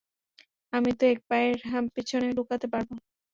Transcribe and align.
আমি 0.73 0.91
তো 0.93 1.03
এক 1.05 1.19
পায়ের 1.29 1.57
পিছনে 1.95 2.27
লুকাতে 2.37 2.67
পারব। 2.73 2.89